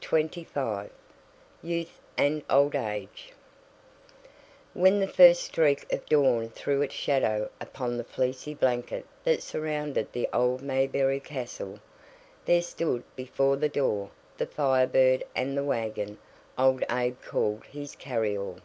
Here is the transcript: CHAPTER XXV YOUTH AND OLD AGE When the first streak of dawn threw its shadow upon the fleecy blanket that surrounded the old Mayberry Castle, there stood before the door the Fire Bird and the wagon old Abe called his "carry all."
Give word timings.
CHAPTER 0.00 0.42
XXV 0.44 0.90
YOUTH 1.60 2.00
AND 2.16 2.44
OLD 2.48 2.76
AGE 2.76 3.32
When 4.72 5.00
the 5.00 5.08
first 5.08 5.42
streak 5.42 5.92
of 5.92 6.06
dawn 6.06 6.50
threw 6.50 6.82
its 6.82 6.94
shadow 6.94 7.50
upon 7.60 7.96
the 7.96 8.04
fleecy 8.04 8.54
blanket 8.54 9.04
that 9.24 9.42
surrounded 9.42 10.12
the 10.12 10.28
old 10.32 10.62
Mayberry 10.62 11.18
Castle, 11.18 11.80
there 12.44 12.62
stood 12.62 13.02
before 13.16 13.56
the 13.56 13.68
door 13.68 14.10
the 14.36 14.46
Fire 14.46 14.86
Bird 14.86 15.24
and 15.34 15.58
the 15.58 15.64
wagon 15.64 16.18
old 16.56 16.84
Abe 16.88 17.20
called 17.20 17.64
his 17.64 17.96
"carry 17.96 18.38
all." 18.38 18.58